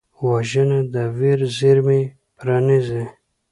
وژنه 0.27 0.79
د 0.93 0.95
ویر 1.17 1.39
زېرمې 1.57 2.01
پرانیزي 2.37 3.03